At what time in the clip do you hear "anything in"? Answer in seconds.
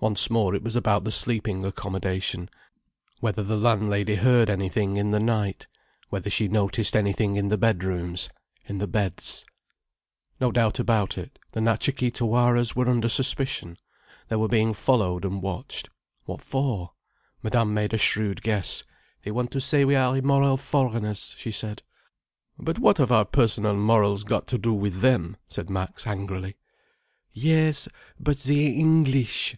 4.48-5.10, 6.94-7.48